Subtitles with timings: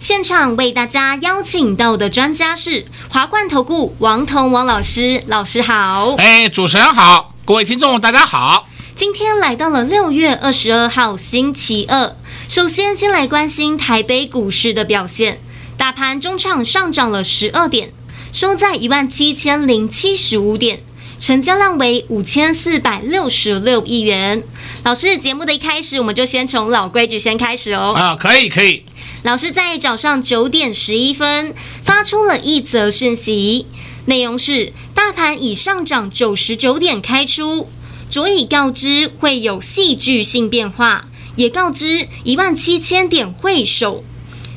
[0.00, 6.14] 现场为大家邀请到的专家是华冠投顾王彤王老师，老师好。
[6.16, 8.66] 哎，主持人好，各位听众大家好。
[8.96, 12.16] 今天来到了六月二十二号星期二，
[12.48, 15.38] 首先先来关心台北股市的表现。
[15.76, 17.92] 大盘中场上涨了十二点，
[18.32, 20.80] 收在一万七千零七十五点，
[21.18, 24.42] 成交量为五千四百六十六亿元。
[24.82, 27.92] 老师，节目的一开始，我们就先从老规矩先开始哦。
[27.94, 28.82] 啊，可以可以。
[29.22, 33.66] 老师在早上九点十一分发出了一则讯息，
[34.06, 37.68] 内容是：大盘已上涨九十九点开出。
[38.08, 44.02] 着以告知会有戏剧性变化，也告知一万七千点会守。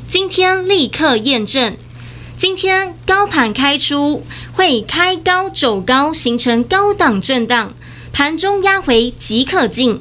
[0.08, 1.76] 今天立刻验证，
[2.38, 7.74] 今天高盘开出会开高走高，形成高档震荡，
[8.14, 10.00] 盘中压回即可进，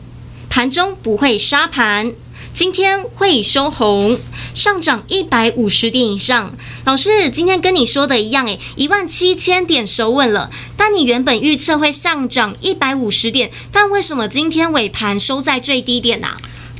[0.49, 2.13] 盘中不会杀盘。
[2.53, 4.21] 今天会收红，
[4.53, 6.55] 上涨一百五十点以上。
[6.85, 10.51] 老师，今天跟你说的一样，诶，一万七千点收稳了。
[10.77, 16.29] 但你原本预测会上涨一百五十点，但为什么今天尾盘收在最低点呢？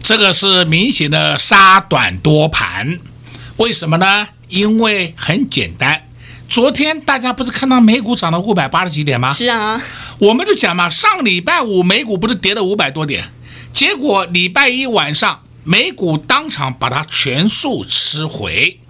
[0.03, 2.99] 这个是明显的杀短多盘，
[3.57, 4.29] 为什么呢？
[4.49, 6.03] 因为很简单，
[6.51, 9.33] 昨天大家不是看到美股涨了五百八十几点吗？
[9.33, 9.81] 是啊，
[10.19, 13.25] 我们就讲嘛，上礼拜五美股不是跌了五百多点，
[13.73, 15.41] 结果礼拜一晚上。
[15.65, 18.81] 美股当场把它全数吃回，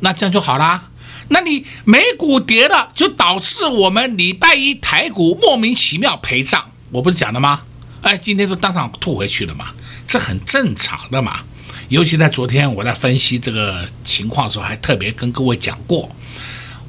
[0.00, 0.88] 那这样就好啦。
[1.28, 7.60] 那你美股跌了，就导致我们礼拜一台股莫名其妙赔账，我不是讲了吗？
[8.02, 9.66] 哎，今天都当场吐回去了嘛，
[10.06, 11.40] 这很正常的嘛。
[11.88, 16.10] 尤其在昨天我在分析这个情况的时候，还特别跟各位讲过，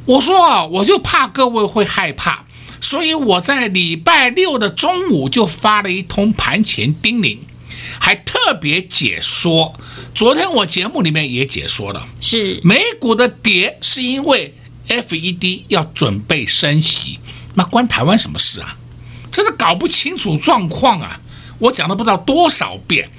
[0.06, 2.44] 我说啊，我就怕各位会害怕，
[2.80, 7.38] 所以我在礼拜六的中午就发了一通盘前叮咛。
[8.00, 9.74] 还特别解说，
[10.14, 14.56] 昨天我节目里面也解说了，是美股的跌是因为
[14.88, 17.20] FED 要准备升息，
[17.56, 18.78] 那关台湾什么事啊？
[19.32, 21.22] 真的搞不清楚状况啊！
[21.60, 23.10] 我讲了不知道多少遍，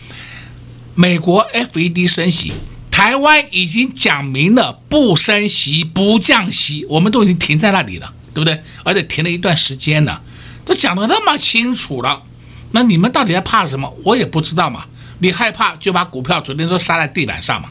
[0.94, 2.52] 美国 FED 升息，
[2.90, 8.62] 台湾已经讲明了不升息不降息，我们都已经停在那里了，对不对？
[8.84, 10.20] 而且停了一段时间了，
[10.66, 12.22] 都讲得那么清楚了。
[12.72, 13.94] 那你们到底在怕什么？
[14.04, 14.84] 我也不知道嘛。
[15.18, 17.68] 你害怕就把股票昨天都杀在地板上嘛。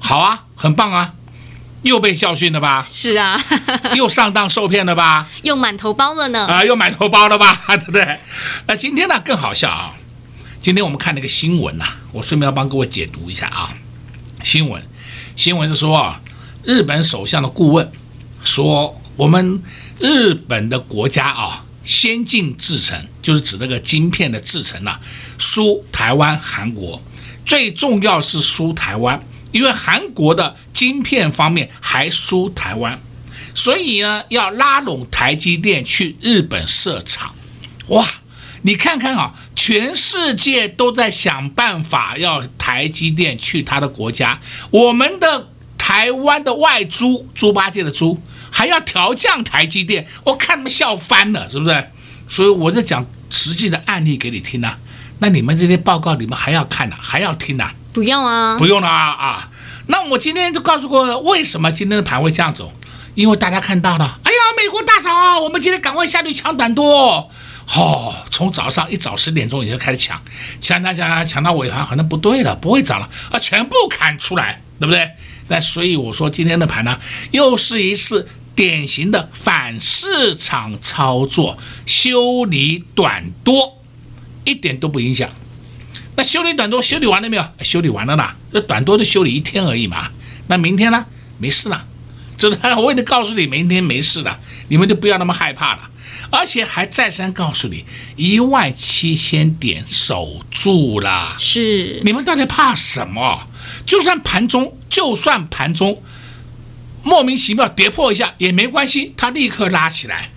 [0.00, 1.12] 好啊，很棒啊，
[1.82, 2.86] 又被教训了吧？
[2.88, 3.38] 是啊，
[3.94, 5.28] 又上当受骗了吧？
[5.42, 6.46] 又满头包了呢？
[6.46, 7.62] 啊，又满头包了吧？
[7.76, 8.18] 对不对？
[8.66, 9.92] 那今天呢更好笑啊！
[10.60, 13.70] 今天我们看那个新闻呐、啊，我顺便要帮各位解读一下啊。
[14.42, 14.82] 新闻，
[15.36, 16.20] 新闻是说啊，
[16.64, 17.92] 日本首相的顾问
[18.42, 19.62] 说，我们
[20.00, 21.64] 日本的国家啊。
[21.86, 25.00] 先进制程就是指那个晶片的制程啊，
[25.38, 27.00] 输台湾、韩国，
[27.46, 33.00] 最重要是输台湾，因为韩国的晶片方面还输台湾，
[33.54, 37.32] 所以呢要拉拢台积电去日本设厂。
[37.86, 38.04] 哇，
[38.62, 45.48] 你看看啊，全世界都在想办法要台积电去他的国家，我们的
[45.78, 48.20] 台湾的外租猪八戒的猪。
[48.56, 51.88] 还要调降台积电，我看他们笑翻了，是不是？
[52.26, 54.78] 所以我在讲实际的案例给你听啊。
[55.18, 57.74] 那你们这些报告你们还要看呢、啊，还要听呢、啊？
[57.92, 59.50] 不要啊，不用了啊啊！
[59.88, 62.72] 那我今天就告诉过，为什么今天的盘会这样走？
[63.14, 65.38] 因为大家看到了，哎呀，美国大涨啊！
[65.38, 67.30] 我们今天赶快下去抢短多。
[67.74, 70.18] 哦，从早上一早十点钟已经开始抢，
[70.62, 75.10] 抢抢抢抢到尾盘，好像不对了，不会涨了啊，全部砍出来，对不对？
[75.48, 76.98] 那所以我说今天的盘呢，
[77.32, 78.26] 又是一次。
[78.56, 83.78] 典型的反市场操作，修理短多，
[84.44, 85.30] 一点都不影响。
[86.16, 87.46] 那修理短多修理完了没有？
[87.60, 90.10] 修理完了啦，这短多就修理一天而已嘛。
[90.48, 91.04] 那明天呢？
[91.38, 91.84] 没事了。
[92.38, 95.90] 这我为了告诉你，明天没事了，你们就不要那么害怕了。
[96.30, 97.84] 而且还再三告诉你，
[98.16, 101.36] 一万七千点守住啦。
[101.38, 103.46] 是，你们到底怕什么？
[103.84, 106.02] 就算盘中，就算盘中。
[107.06, 110.28] 莫名其妙跌破一下也没关系，它立刻拉起来，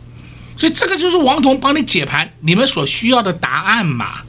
[0.55, 4.21] 所以这个就是王彤帮你解盘，你们所需要的答案嘛。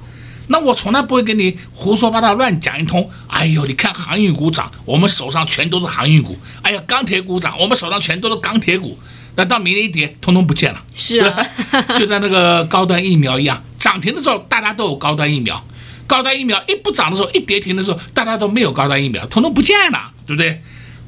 [0.48, 3.08] 那我从来不会跟你胡说八道乱讲一通。
[3.26, 6.34] 哎呦，你看航运股涨，我们手上全都是航运股。
[6.62, 8.98] 哎呀，钢铁股涨，我们手上全都是钢铁股。
[9.37, 10.82] 那到明年一跌，通通不见了。
[10.96, 11.46] 是啊，
[11.98, 15.62] 就像那个高端疫苗一样，涨停的时候大家都有高端疫苗，
[16.06, 20.60] 高端疫苗一不涨的时候，一跌停的时候，大家都没有高端疫苗，通通不见了，对不对？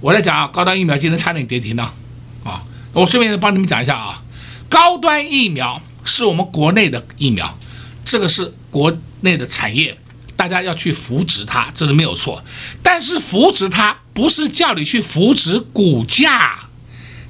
[0.03, 1.95] 我在讲啊，高端疫苗今天差点跌停了
[2.43, 2.61] 啊。
[2.93, 4.21] 我顺便帮你们讲一下啊，
[4.69, 7.57] 高端疫苗是我们国内的疫苗，
[8.05, 9.97] 这个是国内的产业，
[10.37, 12.43] 大家要去扶植它，这是没有错。
[12.83, 16.59] 但是扶植它不是叫你去扶植股价，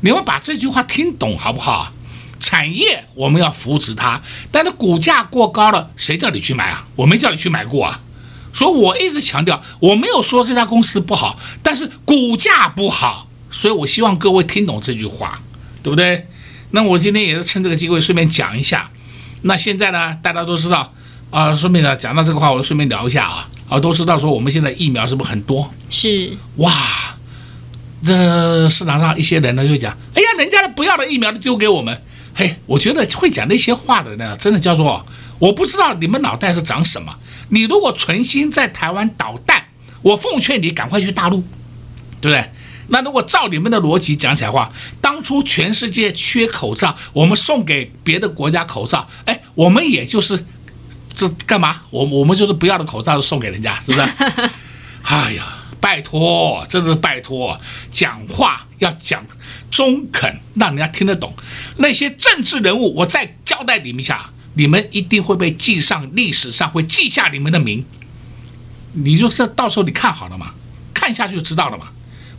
[0.00, 1.92] 你们把这句话听懂好不好？
[2.40, 6.86] 产业我们要扶植它，但是股价过高了，谁叫你去买啊？
[6.96, 8.00] 我没叫你去买过啊。
[8.52, 13.28] 所以我一直强调，我没有说这家公司不好，但是股价不好。
[13.50, 15.40] 所以我希望各位听懂这句话，
[15.82, 16.26] 对不对？
[16.70, 18.90] 那我今天也是趁这个机会顺便讲一下。
[19.42, 20.92] 那现在呢，大家都知道。
[21.30, 23.48] 啊，顺便呢，讲到这个话，我就顺便聊一下啊。
[23.68, 25.70] 啊，都知道说我们现在疫苗是不是很多？
[25.88, 26.36] 是。
[26.56, 26.72] 哇，
[28.04, 32.02] 这市场上一些人呢就讲，哎呀，人家的不要的疫苗都丢给我们。
[32.34, 35.06] 嘿，我觉得会讲那些话的呢，真的叫做
[35.38, 37.14] 我不知道你们脑袋是长什么。
[37.50, 39.64] 你如果存心在台湾捣蛋，
[40.02, 41.42] 我奉劝你赶快去大陆，
[42.20, 42.50] 对不对？
[42.88, 50.44] 那如果照你们的逻辑讲起来话，当初全世界缺口罩，我们送给别的国家口罩，哎，我们也就是。
[51.14, 51.82] 这干嘛？
[51.90, 54.00] 我我们就是不要的口罩都送给人家，是不是？
[55.04, 59.26] 哎呀，拜托，真的是拜托，讲话要讲
[59.68, 61.34] 中肯，让人家听得懂。
[61.78, 67.84] 那些政治人物，我再交代你们一下，你们一定会被记上历史上，会记下你们的名。
[68.92, 70.54] 你就是到时候你看好了嘛，
[70.94, 71.88] 看下去就知道了嘛。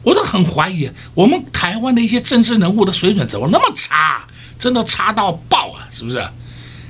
[0.04, 4.26] 我都很怀疑，我们台湾的一些政治人物的水准怎么那么差？
[4.58, 6.26] 真的差到爆啊，是不是？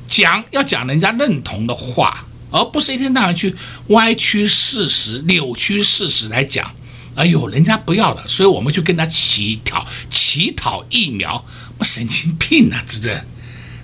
[0.05, 3.55] 讲要讲人家认同的话，而不是一天到晚去
[3.87, 6.71] 歪曲事实、扭曲事实来讲。
[7.15, 11.43] 哎呦，人家不要的，所以我们就跟他乞讨、乞讨疫苗，
[11.77, 13.23] 我神经病啊，这这？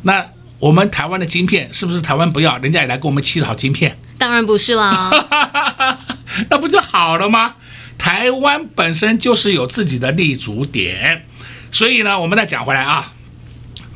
[0.03, 0.25] 那
[0.59, 3.97] 我们台湾的晶片是不是台湾不要，人家也来跟我们乞讨晶片？
[4.17, 5.11] 当然不是啦，
[6.49, 7.55] 那不就好了吗？
[7.97, 11.27] 台湾本身就是有自己的立足点，
[11.71, 13.13] 所以呢，我们再讲回来啊。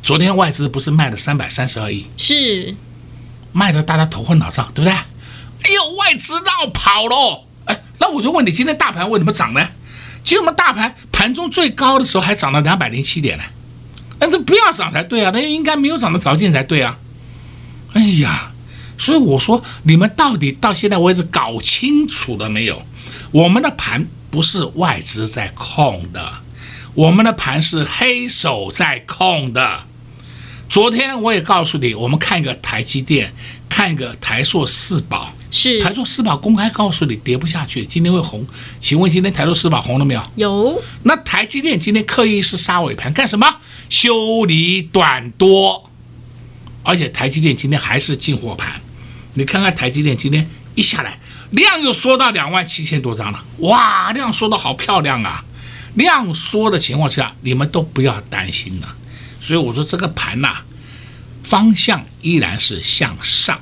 [0.04, 2.76] 昨天外资不是卖了三百三十二亿，是
[3.54, 4.92] 卖的大家头昏脑胀，对不对？
[4.92, 7.46] 哎呦，外资绕跑了！
[7.66, 9.66] 哎，那我就问你，今天大盘为什么涨呢？
[10.24, 13.44] 其实我们大盘盘中最高的时候还涨了两百零七点呢，
[14.20, 16.98] 那这不要涨才对啊，那应该没有涨的条件才对啊。
[17.94, 18.52] 哎呀，
[18.98, 22.84] 所以我说你们到底到现在为止搞清楚了没有？
[23.32, 26.40] 我们的盘不是外资在控的，
[26.94, 29.86] 我们的盘是黑手在控的。
[30.74, 33.32] 昨天我也告诉你，我们看一个台积电，
[33.70, 38.44] 看一个台塑四宝，是台塑四宝公开告诉你跌不下去，今天会红。
[38.82, 40.24] 请问今天台塑四宝红了没有？
[40.36, 40.84] 有。
[41.04, 43.58] 那台积电今天刻意是杀尾盘干什么？
[43.88, 45.92] 修理短多，
[46.82, 48.82] 而且台积电今天还是进货盘。
[49.36, 51.20] 你看看台积电今天一下来，
[51.52, 55.46] 量又缩到两万七千多张了，哇，量缩的好漂亮啊！
[55.94, 58.96] 量缩的情况下，你们都不要担心了。
[59.44, 60.62] 所以我说这个盘呐，
[61.44, 63.60] 方向依然是向上，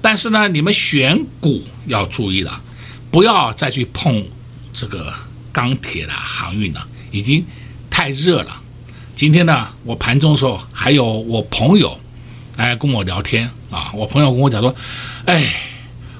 [0.00, 2.58] 但是呢，你们选股要注意了，
[3.10, 4.26] 不要再去碰
[4.72, 5.12] 这个
[5.52, 7.44] 钢铁了、航运了，已经
[7.90, 8.62] 太热了。
[9.14, 12.00] 今天呢，我盘中的时候还有我朋友
[12.56, 14.74] 来跟我聊天啊，我朋友跟我讲说，
[15.26, 15.54] 哎，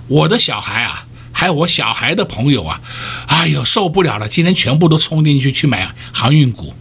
[0.09, 2.79] 我的小孩啊，还有我小孩的朋友啊，
[3.29, 6.75] 哎呦受不了了，今天全部都冲进去去买航运股。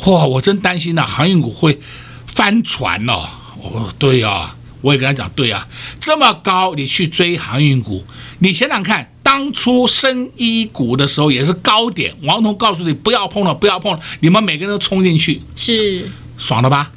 [0.00, 1.80] 嚯，我真担心呐，航运股会
[2.26, 3.28] 翻船哦。
[3.62, 5.66] 哦，对呀，我也跟他讲，对呀，
[5.98, 8.04] 这么高你去追航运股，
[8.40, 16.92] 你想想看，当初深一股的时候也是高点，王彤告诉你不要碰了，不要碰了，你们每个人都冲进去，是爽了吧？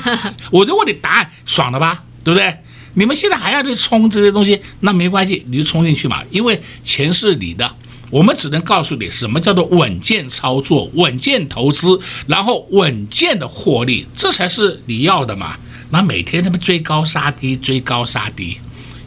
[0.50, 2.04] 我就问你答案，爽了吧？
[2.22, 2.54] 对不对？
[2.94, 7.74] 你们现在还要去冲这些东西，那没关系，你就冲进去嘛，因为钱是你的。
[8.12, 15.56] 我们只能告诉你什么叫做稳健操作、稳健投资，然后稳健的获利，这才是你要的嘛。
[15.88, 18.58] 那每天他们追高杀低，追高杀低，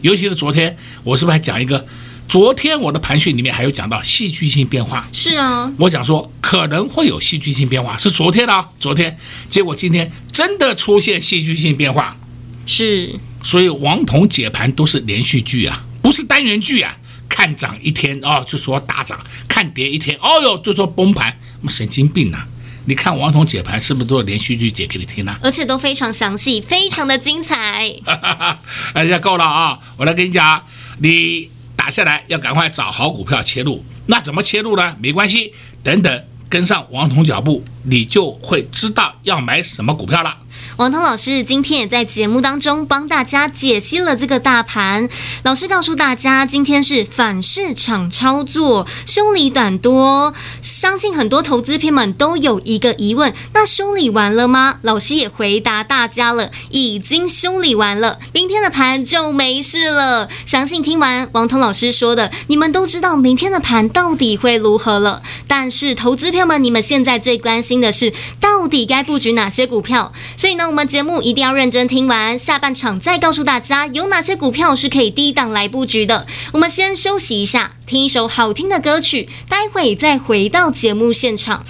[0.01, 1.85] 尤其是昨天，我是不是还讲一个？
[2.27, 5.07] 昨天我的盘讯里面还有讲到戏剧性变化。
[5.13, 9.15] 是啊，我讲说可能会有戏剧性变化，是昨天的啊，昨天，
[9.51, 12.17] 结果今天真的出现戏剧性变化。
[12.65, 16.97] 是，所以王彤解盘都是连续剧啊，不是单元剧啊。
[17.27, 19.17] 看涨一天哦，就说大涨；
[19.47, 21.37] 看跌一天，哦哟，就说崩盘。
[21.69, 22.47] 神经病呐、啊！
[22.85, 25.35] 你看王彤解盘是不是都有连续剧解给你听呢？
[25.41, 27.91] 而且都非常详细，非常的精彩。
[28.93, 29.79] 哎呀，够了啊！
[29.97, 30.61] 我来跟你讲，
[30.99, 33.83] 你打下来要赶快找好股票切入。
[34.05, 34.95] 那怎么切入呢？
[34.99, 40.37] 没关系，等等跟上王彤脚步，你就会知道要买什么股票了。
[40.77, 45.07] 王彤老师今天也在节目当中帮大家解析了这个大盘。
[45.43, 50.33] 老师告诉大家，今天是反市场操作，修理短多。
[50.61, 54.79] 相信很多投资朋友们都有一个疑问：那修理完了吗？
[54.81, 60.27] 老师也回答大家了，已经修理完了，明天的盘就没事了。
[60.45, 65.23] 相信听完王彤老师说的，你们都知道明天的盘到底会如何了。
[65.47, 70.11] 但是投资朋友们，你们现在最关心的是，到底该布局哪些股票？
[70.35, 76.25] 所以呢，我们节目一定要认真听完，下半场再告诉大家有哪些股票是可以低档来布局的。
[76.53, 81.63] 我们先休息一下，听一首好听的歌曲，待会再回到节目现场。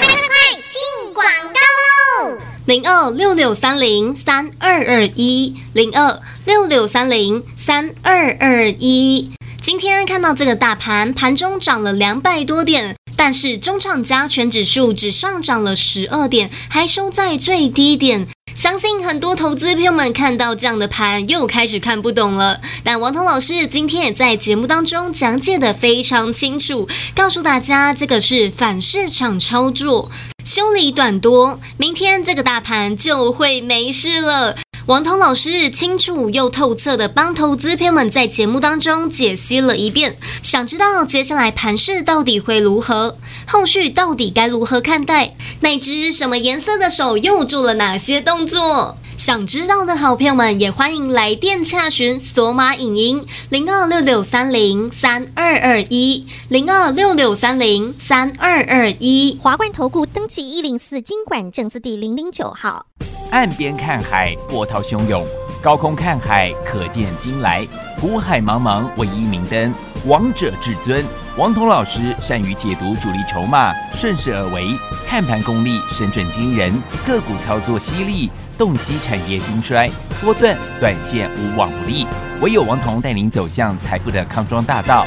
[0.00, 2.38] 快快快，进广告喽！
[2.64, 9.30] 零二六六三零三二二一，零二六六三零三二二一。
[9.60, 12.96] 今天看到这个大盘，盘中涨了两百多点。
[13.22, 18.26] 但是中场加权指数只上涨了十二点，还收在最低点。
[18.54, 22.58] 相信很多投资朋友们看到这样的盘，又开始看不懂了。
[22.82, 30.10] 但王彤老师今天也在节目当中讲解得非常清楚，告诉大家这个是反市场操作，
[30.46, 34.56] 修理短多，明天这个大盘就会没事了。
[34.90, 43.16] 王彤老师清楚又透彻地帮投资朋友们在节目当中解析了一遍，想知道接下来盘势到底会如何，
[43.46, 48.96] 后续到底该如何看待，那只什么颜色的手又做了哪些动作？
[49.16, 62.86] 想知道的好朋友们也欢迎来电洽询索马影音零二六六三零三二二一零二六六三零三二二一华冠投顾登记一零四金管证字第零零九号。
[63.30, 65.24] 岸边看海，波涛汹涌；
[65.62, 67.66] 高空看海，可见金来。
[68.00, 69.72] 股海茫茫，唯一明灯。
[70.06, 71.04] 王者至尊，
[71.36, 74.66] 王彤老师善于解读主力筹码，顺势而为，
[75.06, 76.72] 看盘功力神准惊人，
[77.06, 79.88] 个股操作犀利，洞悉产业兴衰，
[80.20, 82.06] 波段短线无往不利。
[82.40, 85.06] 唯有王彤带领走向财富的康庄大道。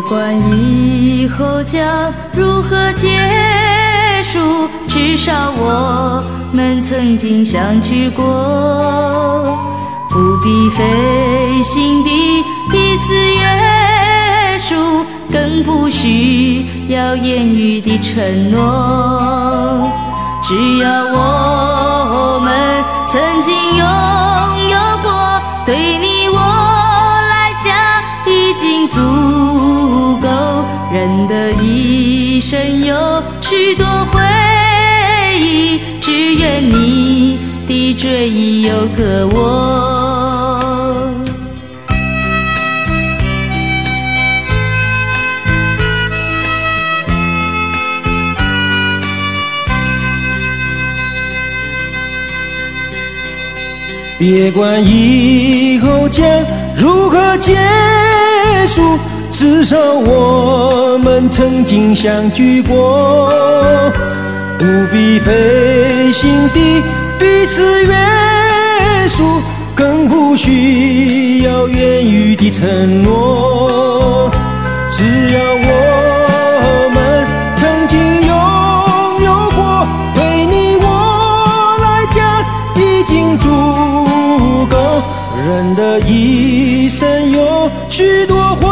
[0.00, 1.84] 别管以后将
[2.32, 3.08] 如何结
[4.22, 8.24] 束，至少我们曾经相聚过。
[10.08, 19.86] 不必费心地彼此约束，更不需要言语的承诺。
[20.42, 23.86] 只要我们曾经拥
[24.70, 26.09] 有过，对你
[28.50, 28.98] 已经足
[30.20, 30.28] 够。
[30.92, 34.20] 人的一生有许多回
[35.38, 37.38] 忆，只愿你
[37.68, 39.86] 的追忆有个我。
[54.18, 56.26] 别管以后将
[56.76, 57.56] 如何结
[58.66, 58.98] 束。
[59.30, 63.30] 至少我们曾经相聚过，
[64.58, 66.82] 不必费心地
[67.18, 67.94] 彼此约
[69.08, 69.40] 束，
[69.74, 74.30] 更不需要言语的承诺。
[74.90, 78.34] 只要我们曾经拥
[79.24, 82.20] 有过，对你我来讲
[82.76, 83.48] 已经足
[84.68, 84.76] 够。
[85.46, 87.38] 人的一生有
[88.00, 88.66] 许多回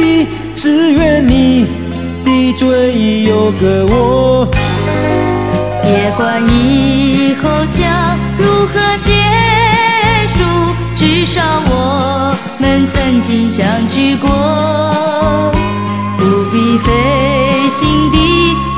[0.00, 0.26] 忆。
[0.56, 1.64] 只愿你
[2.24, 4.48] 的追忆有个我，
[5.80, 9.12] 别管以后将如何结
[10.34, 10.38] 束，
[10.96, 14.28] 至少我们曾经相聚过，
[16.18, 16.88] 不必费
[17.70, 18.16] 心地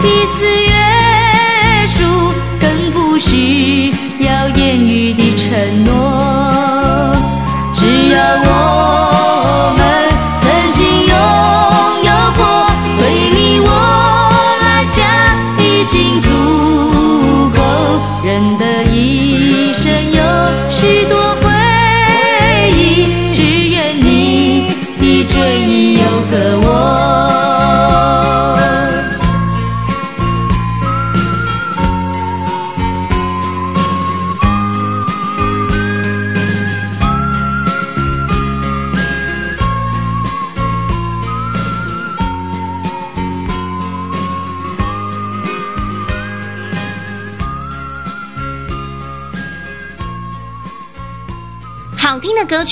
[0.03, 0.75] 彼此约
[1.89, 2.05] 束，
[2.61, 3.82] 更不需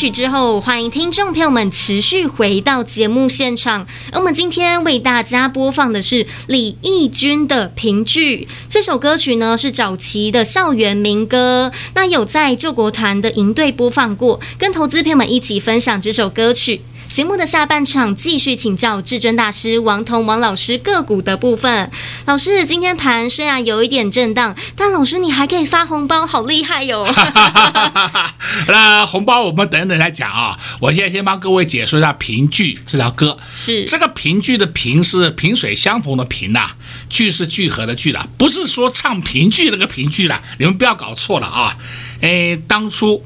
[0.00, 3.86] 曲之后，欢迎听众朋友们持续回到节目现场。
[4.10, 8.48] 而我们今天为大家播放的是李翊君的《评剧》。
[8.66, 16.80] 这首歌曲呢，是早期的校园民歌，那有在救国团的营队播放过，跟投资朋友们一起分享这首歌曲。
[17.12, 21.90] 节目的下半场继续请教至尊大师王彤王老师个股的部分。
[22.24, 27.04] 老师，今天盘虽然有一点震荡，但老师你还可以发红包，好厉害哟！
[28.68, 30.56] 那红包我们等等来讲啊。
[30.78, 33.36] 我现在先帮各位解说一下《平聚》这条歌。
[33.52, 36.70] 是这个“平聚”的“平”是萍水相逢的“萍”呐
[37.10, 41.76] ，“聚”是聚合的“聚”的，不是说唱评剧那个“评剧”的，你们不要搞错了啊！
[42.22, 43.24] 哎，当初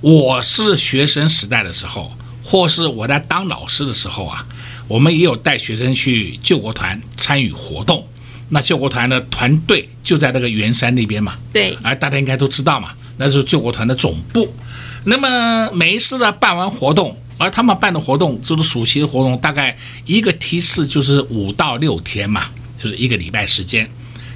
[0.00, 2.15] 我是学生时代的时候。
[2.48, 4.46] 或是我在当老师的时候啊，
[4.86, 8.06] 我们也有带学生去救国团参与活动。
[8.50, 14.54] 那救国团的团队就在那个圆山那边嘛，对，而大家应该都知道嘛，那是救国团的总部。
[15.02, 22.44] 那么每一次呢办完活动，而他们办的活动就是暑期的活动，大概一个梯次就是五到六天嘛，
[22.78, 23.90] 就是一个礼拜时间。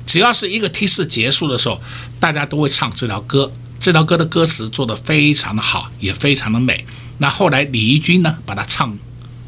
[0.04, 1.80] 只要是一个梯次结束的时候，
[2.18, 3.52] 大家都会唱这条歌。
[3.78, 6.84] 这条歌的歌词做得非常的好，也非常的美。
[7.22, 8.96] 那后来李翊君呢，把它唱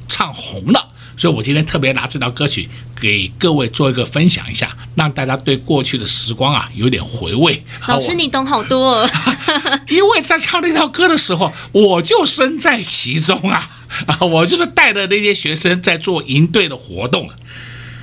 [0.07, 2.69] 唱红了，所以我今天特别拿这条歌曲
[3.01, 7.65] 给各位做一个分享一下，让大家对过去的时光啊有点回味。
[7.89, 9.11] 老师，你懂好多哦，
[9.89, 13.71] 因为在唱这条歌的时候，我就身在其中啊
[14.05, 17.31] 啊， 我就是带着那些学生在做营队的活动。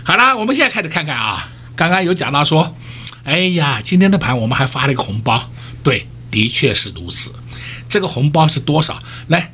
[0.03, 2.75] 好啦，我们现在开始看看啊，刚刚有讲到说，
[3.23, 5.51] 哎呀，今天的盘我们还发了一个红包，
[5.83, 7.31] 对，的确是如此。
[7.87, 8.99] 这个红包是多少？
[9.27, 9.53] 来。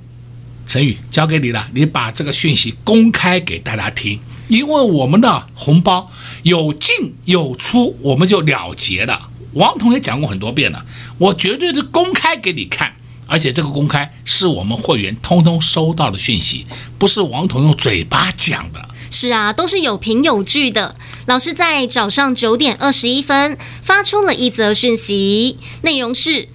[0.67, 6.11] 陈宇交给你了，你把这个讯息公开给大家听，因为我们的红包
[6.43, 9.29] 有进有出，我们就了结了。
[9.53, 10.85] 王彤也讲过很多遍了，
[11.17, 12.93] 我绝对是公开给你看，
[13.25, 16.65] 而且这个公开是我们会员通通收到的讯息，
[16.97, 18.89] 不是王彤用嘴巴讲的。
[19.11, 20.95] 是啊，都是有凭有据的。
[21.27, 26.49] 老师在早上九点二十一分发出了一则讯息，内容是：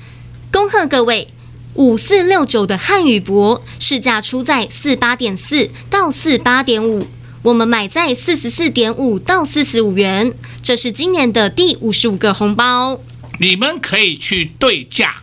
[0.53, 1.29] 恭贺各位。
[1.74, 7.06] 五四六九的汉语博市价出在四八点四到四八点五，
[7.42, 13.00] 我们买在四十四点五到四十五元，这是今年的第五十五个红包。
[13.38, 15.16] 你们可以去对价，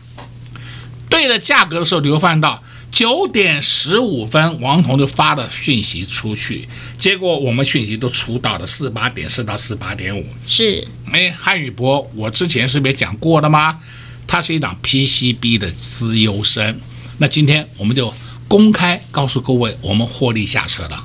[1.09, 10.25] 对了价格的时候，你会发现到九点十五分，王彤就发了讯息出去，结果我们讯息都出到了四八点四到四八点五。
[10.45, 13.79] 是，哎，汉语博，我之前是不是也讲过的吗？
[14.27, 16.79] 它是一档 PCB 的资优生，
[17.17, 18.13] 那今天我们就
[18.47, 21.03] 公开告诉各位，我们获利下车了。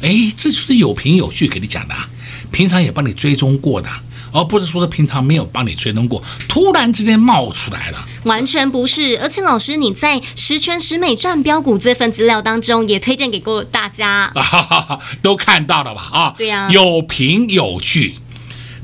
[0.00, 2.08] 哎，这就是有凭有据给你讲的啊，
[2.52, 3.88] 平常也帮你追踪过的，
[4.30, 8.06] 而不是说是平常没有帮你追踪过，突然之间冒出来了。
[8.24, 14.32] 完全不是，而且老师你在十全十美赚标股这份资料当中也推荐给过大家，
[15.20, 16.02] 都看到了吧？
[16.12, 18.18] 啊，对呀，有凭有据。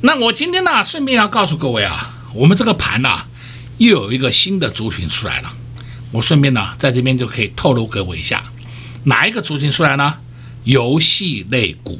[0.00, 3.22] 那我今天呢，顺便要告诉各位啊，我们这个盘呢。
[3.82, 5.52] 又有一个新的族群出来了，
[6.12, 8.44] 我顺便呢，在这边就可以透露给我一下，
[9.04, 10.20] 哪一个族群出来呢？
[10.62, 11.98] 游戏类股，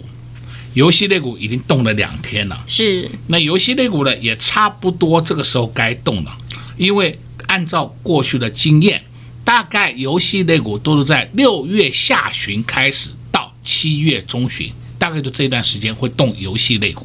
[0.74, 3.10] 游戏类股已经动了两天了，是。
[3.26, 6.38] 那游戏类股呢，也差不多这个时候该动了，
[6.76, 7.18] 因为
[7.48, 9.02] 按照过去的经验，
[9.44, 17.04] 大概游戏类股都是在六月下旬开始到七月中旬，大概就这段时间会动游戏类股。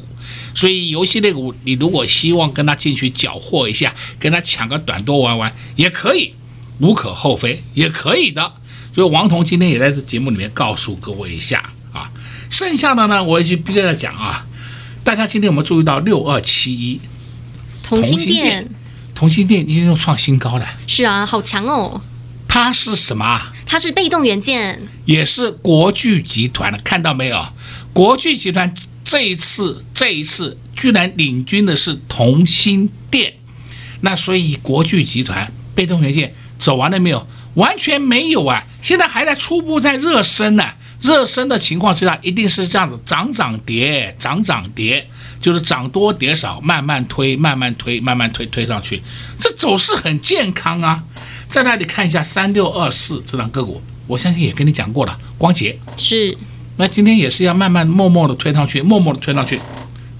[0.54, 6.34] 所以游戏类股，你如果希望跟他进去搅和一下，跟他抢个短多玩玩也可以，
[6.80, 8.52] 无可厚非，也可以的。
[8.94, 12.10] 所以王彤今天也在这节目里面告诉各位一下啊，
[12.50, 14.44] 剩下的呢，我也就必须要讲啊。
[15.04, 17.00] 大家今天有没有注意到六二七一
[17.82, 18.68] 同心店？
[19.14, 20.66] 同心店今天又创新高了。
[20.86, 22.00] 是啊，好强哦。
[22.48, 23.52] 它是什么？
[23.64, 26.78] 它是被动元件，也是国巨集团的。
[26.78, 27.46] 看到没有？
[27.92, 28.74] 国巨集团。
[29.10, 33.32] 这一次，这一次居然领军的是同心电，
[34.02, 37.26] 那所以国巨集团被动元件走完了没有？
[37.54, 38.62] 完全没有啊！
[38.82, 40.62] 现在还在初步在热身呢。
[41.00, 45.08] 热身的情况之下，一定是这样子涨涨跌，涨涨跌，
[45.40, 49.02] 就是涨多跌少，慢慢推，慢慢推，慢慢推，推上去，
[49.40, 51.02] 这走势很健康啊。
[51.48, 56.36] 在那里看一下三六二四这档个股，我相信也跟你讲过了，光洁是。
[56.78, 59.60] 那今天也是要慢慢默默的推上去，默默的推上去，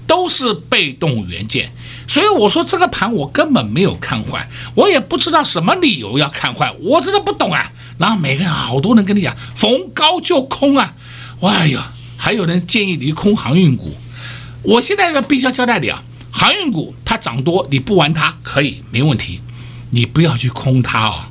[0.05, 1.71] 都是被动元件。
[2.05, 4.45] 所以我说这个盘我根本没有看坏，
[4.75, 7.71] 我也不知道什么理由要看坏，我真的不懂啊。
[7.97, 10.93] 然后每个人好多人跟你讲逢高就空啊，
[11.41, 13.93] 哎呀，还有人建议你空航运股。
[14.63, 19.39] 我现在要必须要交代你啊，航运股它涨多你不玩它可以没问题，
[19.91, 21.25] 你不要去空它哦。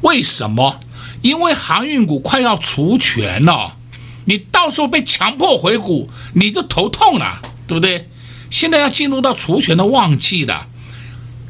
[0.00, 0.80] 为什么？
[1.20, 3.76] 因为航运股快要除权了，
[4.24, 8.08] 你到时候被强迫回股，你就头痛了，对不对？
[8.50, 10.66] 现在要进入到除权的旺季了，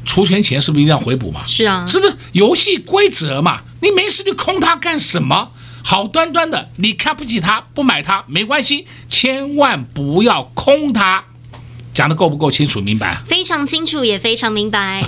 [0.05, 1.45] 除权前是不是一定要回补嘛？
[1.45, 3.61] 是啊，这是游戏规则嘛。
[3.81, 5.49] 你没事就空它干什么？
[5.83, 11.25] 好端端的，你看不起它，不买它没关系，千万不要空它。
[11.93, 13.21] 讲的够不够清楚明白？
[13.27, 15.05] 非常清楚，也非常明白。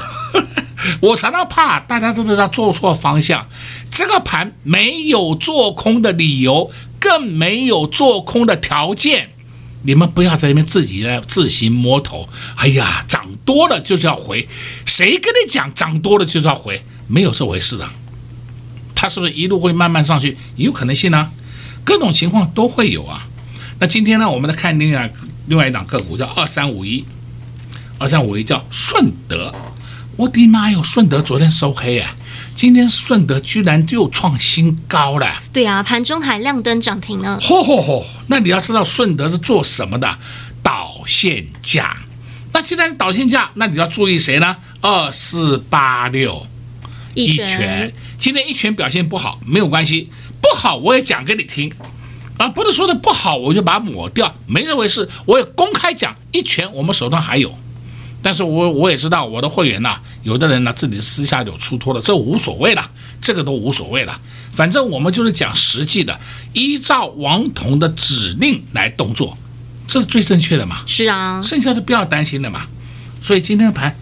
[0.99, 3.47] 我常常怕大家真的要做错方向。
[3.89, 6.69] 这个盘没有做空的理由，
[7.05, 9.29] 更没有做空的条件。
[9.83, 12.27] 你们不要在那边自己在自行摸头。
[12.55, 14.49] 哎呀，涨多了就是要回，
[14.87, 16.83] 谁跟你讲涨多了就是要回？
[17.05, 17.87] 没有这回事的。
[18.95, 20.35] 它是不是一路会慢慢上去？
[20.55, 21.29] 也有可能性呢、
[21.83, 23.27] 各种情况都会有啊。
[23.79, 25.13] 那今天呢，我们来看另外
[25.45, 27.05] 另外一档个股，叫二三五一，
[27.99, 29.53] 二三五一叫顺德。
[30.15, 32.15] 我的妈哟，顺德昨天收黑啊，
[32.55, 35.27] 今天顺德居然又创新高了。
[35.51, 37.37] 对啊，盘中还亮灯涨停呢。
[37.41, 38.05] 嚯嚯嚯！
[38.27, 40.17] 那你要知道顺德是做什么的？
[40.63, 41.97] 导线架。
[42.53, 44.55] 那现在导线架，那你要注意谁呢？
[44.79, 46.47] 二四八六。
[47.13, 50.09] 一拳，今天一拳表现不好，没有关系，
[50.41, 51.71] 不好我也讲给你听，
[52.37, 57.57] 啊，不是说的不好我就把它抹掉，没这回事，我也公开讲，一拳我们手上还有，
[58.25, 62.89] 但是我我也知道我的会员呐，有的人呢自己私下有出脱了，这无所谓了，
[63.21, 64.19] 这个都无所谓了，
[64.51, 66.19] 反正我们就是讲实际的，
[66.51, 69.37] 依照王彤的指令来动作，
[69.87, 72.65] 这是最正确的嘛，是啊，剩下的不要担心的嘛，
[73.21, 73.95] 所以今天的盘，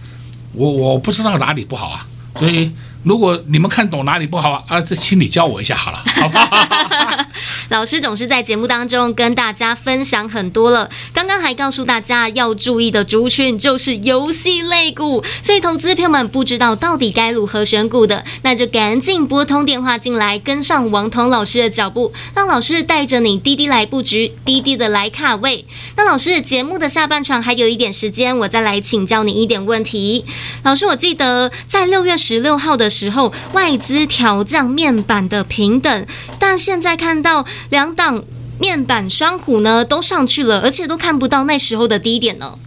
[0.54, 2.08] 我我不知道哪里不好啊，
[2.40, 2.72] 所以。
[3.04, 7.28] 如果你们看懂哪里不好啊，这请你教我一下好了，好吧？
[7.70, 25.66] 老师总是在节目当中跟大家分享很多了，刚刚还告诉大家要注意的族群就是游戏类股，所以投资朋友们不知道到底该如何选股的，那就赶紧拨通电话进来，跟上王彤老师的脚步，让老师带着你滴滴来布局，滴滴的来卡位。
[25.96, 30.26] 那老师节目的下半场还有一点时间，我再来请教你一点问题。
[30.64, 36.08] 老师，我记得在六月十六号的时候，外资调降面板的平等，
[36.40, 38.24] 但现在看到两档
[38.60, 42.58] 面板双虎呢都上去了，而且都看不到那时候的低点呢。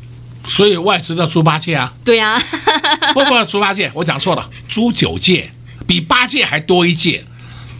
[0.48, 1.92] 所以外资的猪八戒啊？
[2.04, 2.40] 对啊，
[3.14, 5.50] 不 不，猪八戒，我讲错了，猪九戒，
[5.86, 7.24] 比八戒还多一戒。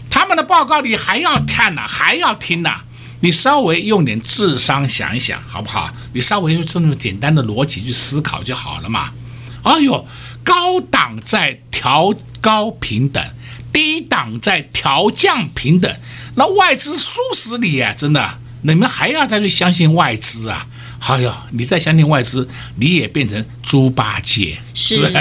[0.09, 2.83] 他们的报告你还要看呐、啊，还要听呐、啊。
[3.19, 5.89] 你稍微用点智商想一想，好不好？
[6.13, 9.09] 你稍微用这么简单的逻辑去思考就好了嘛。
[9.63, 10.05] 哎呦，
[10.47, 12.15] 高档在调。
[12.39, 13.21] 高平等，
[13.73, 15.93] 低档在调降平等，
[16.35, 17.91] 那外资输死你啊！
[17.91, 20.65] 真的，你们还要再去相信外资啊？
[20.99, 24.59] 哎呦，你再相信外资，你也变成猪八戒。
[24.73, 25.11] 是。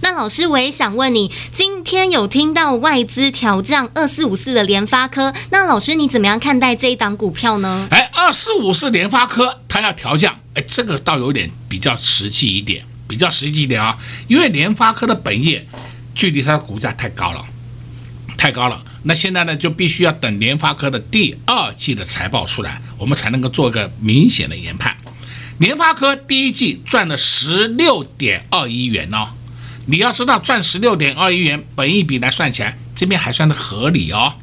[0.00, 7.86] 那老师，我也想问你，今天有听到外资调降二四五四的联发科，那老师你怎么样看待这一档股票呢？
[7.90, 13.96] 哎，二四五四联发科，它要调降，哎，这个倒有点比较实际一点，比较实际一点啊，
[14.26, 15.64] 因为联发科的本业。
[16.16, 17.44] 距离它的股价太高了，
[18.36, 18.80] 太高了。
[19.02, 24.96] 那现在呢，就必须要等联发科的第二季的财报出来，我们才能够做个明显的研判。
[25.58, 29.28] 联发科第一季赚了十六点二亿元哦，
[29.86, 34.34] 你要知道赚十六点二亿元，本一比来算起来，这边还算的合理哦。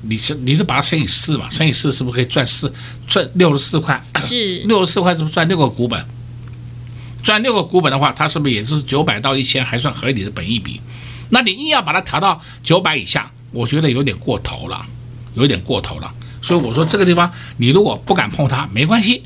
[0.00, 1.50] 你是你是把它乘以四嘛？
[1.50, 2.72] 乘以四是不是可以赚四
[3.06, 4.02] 赚六十四块？
[4.20, 6.02] 是六十四块，是不是赚六个股本？
[7.22, 10.80] 赚六个股本的话，它是不是也是九百到一千，还算合理的本益比？
[11.30, 14.84] 那你硬要把它调到九百以下，我觉得有点过头了，
[15.34, 16.12] 有点过头了。
[16.42, 19.22] 所以我说这个地方，你如果不敢碰它，没关系，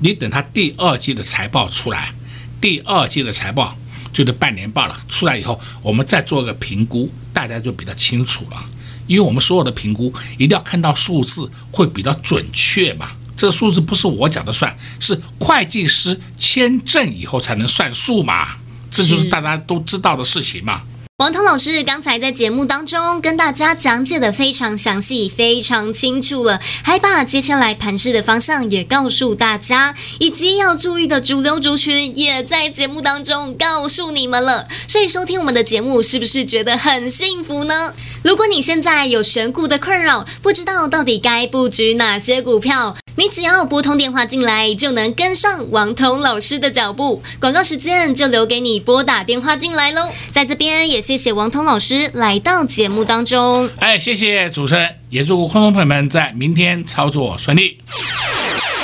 [0.00, 2.12] 你等它第二季的财报出来，
[2.60, 3.76] 第二季的财报
[4.12, 8.62] 就是半年报了出来以后，我们再做个评估，大家就比较清楚了。
[9.06, 13.10] 因为我们所有的评估一定要看到数字会比较准确嘛，
[13.40, 18.48] 这个数字不是我讲的算，是会计师签证以后才能算数嘛，
[18.90, 20.82] 这就是大家都知道的事情嘛。
[21.16, 34.66] 王涛老师刚才在节目当中跟大家讲解的非常详细、非常清楚了，还把接下来盘势的方向也告诉大家，以及要注意的主流族群也在节目当中告诉你们了。
[34.86, 37.94] 所以收听我们的节目，是不是觉得很幸福呢？
[38.22, 47.22] 如果你现在有选股的困扰，不知道到底该布局哪些股票，你只要拨通电话进来，就能跟上王彤老师的脚步。
[47.40, 50.12] 广告时间就留给你拨打电话进来喽。
[50.32, 53.70] 在这边也谢谢王彤老师来到节目当中。
[53.78, 57.78] 哎，谢谢主持人，也祝观众朋友们在明天操作顺利。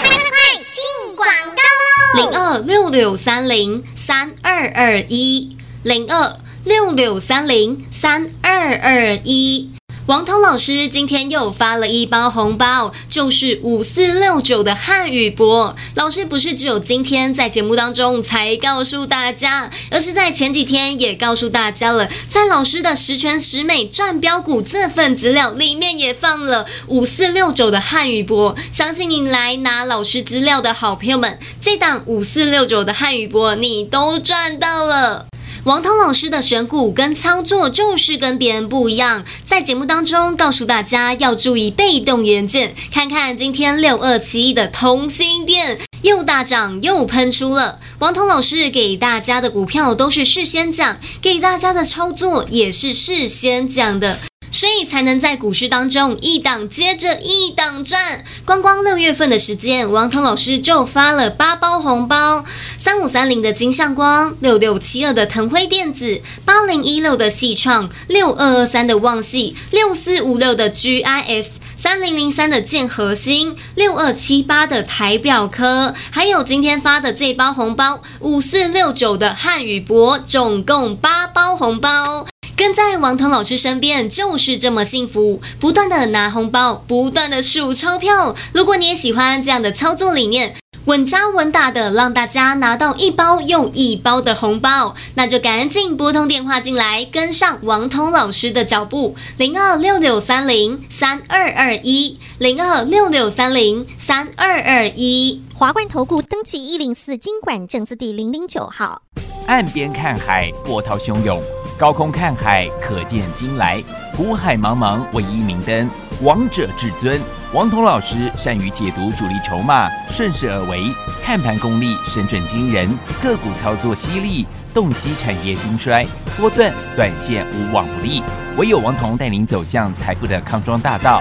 [0.03, 0.31] 快快快，
[0.73, 2.31] 进广告喽！
[2.31, 9.71] 零二六六三零三二二一，零二六六三零三二二一。
[10.07, 15.77] 王涛老师今天又发了一包红包，就是五四六九的汉语博。
[15.95, 28.57] 老师不是只有今天在节目当中才告诉大家，而是在前几天也告诉大家了，在老师的十全十美赚标股这份资料里面也放了五四六九的汉语博。
[28.73, 35.27] 相信你来拿老师资料的好朋友们，这档五四六九的汉语博你都赚到了。
[35.67, 42.73] 王涛老师的选股跟操作就是跟别人不一样，在节目当中告诉大家要注意被动元件。
[42.93, 47.81] 看看今天六二七一的同心店又大涨又喷出了。
[47.99, 54.21] 王彤老师给大家的股票都是事先讲，给大家的操作也是事先讲的。
[54.57, 58.25] 所以才能在股市当中一档接着一档赚。
[58.47, 62.43] 光光六月份的时间，王彤老师就发了八包红包：
[62.79, 82.27] 三五三零的金相光，六六七二的腾辉电子，八零一六的矽创，六二二三的旺系，六四五六的 GIS，三零零三的建核心，六二七八的台表科，还有今天发的这包红包五四六九的汉语博，总共八包红包。
[82.57, 88.35] 跟在王彤老师身边就是这么幸福，不断的拿红包，不断的数钞票。
[88.55, 105.43] 如果你也喜欢这样的操作理念，稳扎稳打的让大家拿到一包又一包的红包，那就赶紧拨通电话进来，跟上王彤老师的脚步，零二六六三零三二二一，零二六六三零三二二一。
[105.55, 109.03] 华冠投顾登记一零四经管证字第零零九号。
[109.47, 111.43] 岸边看海，波涛汹涌。
[111.79, 113.83] 高空看海，可见金来；
[114.17, 115.89] 股海茫茫，唯一明灯。
[116.23, 117.21] 王者至尊，
[117.53, 120.85] 王彤老师善于解读主力筹码，顺势而为，
[121.23, 122.89] 看盘功力神准惊人，
[123.23, 126.07] 个股操作犀利，洞悉产业兴衰，
[126.39, 128.23] 波段短线无往不利。
[128.57, 131.21] 唯有王彤带您走向财富的康庄大道。